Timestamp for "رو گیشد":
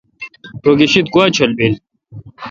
0.63-1.05